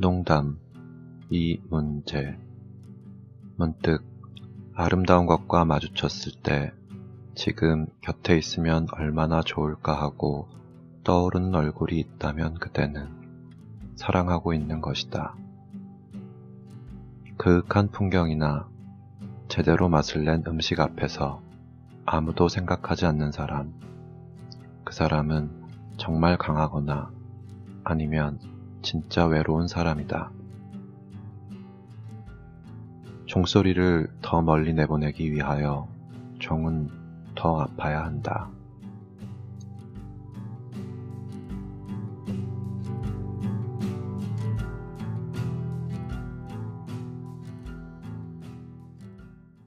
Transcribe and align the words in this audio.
농담 0.00 0.60
이 1.28 1.60
문제 1.68 2.38
문득 3.56 4.04
아름다운 4.72 5.26
것과 5.26 5.64
마주쳤을 5.64 6.40
때 6.40 6.72
지금 7.34 7.86
곁에 8.00 8.38
있으면 8.38 8.86
얼마나 8.92 9.42
좋을까 9.42 10.00
하고 10.00 10.48
떠오르는 11.02 11.52
얼굴이 11.52 11.98
있다면 11.98 12.60
그대는 12.60 13.08
사랑하고 13.96 14.54
있는 14.54 14.80
것이다. 14.80 15.34
그윽한 17.36 17.88
풍경이나 17.88 18.68
제대로 19.48 19.88
맛을 19.88 20.24
낸 20.24 20.44
음식 20.46 20.78
앞에서 20.78 21.42
아무도 22.06 22.48
생각하지 22.48 23.04
않는 23.06 23.32
사람. 23.32 23.74
그 24.84 24.94
사람은 24.94 25.50
정말 25.96 26.38
강하거나 26.38 27.10
아니면 27.82 28.38
진짜 28.82 29.26
외로운 29.26 29.68
사람이다. 29.68 30.30
종소리를 33.26 34.08
더 34.22 34.40
멀리 34.40 34.72
내보내기 34.72 35.32
위하여 35.32 35.86
종은 36.38 36.88
더 37.34 37.60
아파야 37.60 38.04
한다. 38.04 38.50